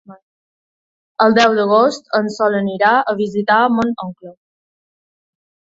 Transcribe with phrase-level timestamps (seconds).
[1.25, 4.37] El deu d'agost en Sol anirà a visitar mon oncle.